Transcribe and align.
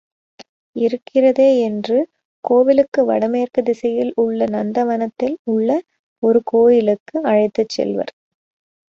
இருக்கிறதே 0.75 1.59
என்று 1.61 1.97
கோவிலுக்கு 2.43 3.01
வடமேற்கு 3.05 3.61
திசையில் 3.63 4.11
உள்ள 4.15 4.45
நந்தவனத்தில் 4.47 5.35
உள்ள 5.45 5.69
ஒரு 6.23 6.41
கோயிலுக்கு 6.45 7.15
அழைத்துச் 7.23 7.69
செல்வர். 7.69 8.11